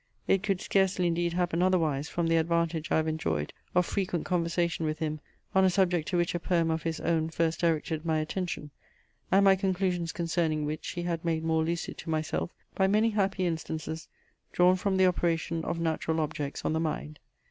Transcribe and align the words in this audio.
It 0.27 0.41
could 0.41 0.61
scarcely 0.61 1.05
indeed 1.05 1.33
happen 1.33 1.61
otherwise, 1.61 2.09
from 2.09 2.25
the 2.25 2.37
advantage 2.37 2.91
I 2.91 2.95
have 2.97 3.07
enjoyed 3.07 3.53
of 3.75 3.85
frequent 3.85 4.25
conversation 4.25 4.83
with 4.83 4.97
him 4.97 5.19
on 5.53 5.63
a 5.63 5.69
subject 5.69 6.07
to 6.07 6.17
which 6.17 6.33
a 6.33 6.39
poem 6.39 6.71
of 6.71 6.81
his 6.81 6.99
own 7.01 7.29
first 7.29 7.59
directed 7.59 8.03
my 8.03 8.17
attention, 8.17 8.71
and 9.31 9.45
my 9.45 9.55
conclusions 9.55 10.11
concerning 10.11 10.65
which 10.65 10.87
he 10.93 11.03
had 11.03 11.23
made 11.23 11.43
more 11.43 11.63
lucid 11.63 11.99
to 11.99 12.09
myself 12.09 12.49
by 12.73 12.87
many 12.87 13.11
happy 13.11 13.45
instances 13.45 14.07
drawn 14.51 14.75
from 14.75 14.97
the 14.97 15.05
operation 15.05 15.63
of 15.63 15.79
natural 15.79 16.19
objects 16.19 16.65
on 16.65 16.73
the 16.73 16.79
mind. 16.79 17.19